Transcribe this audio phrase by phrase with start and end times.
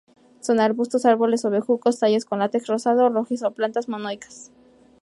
[0.39, 4.49] Son arbustos, árboles o bejucos, tallos con látex rosado o rojizo; plantas monoicas.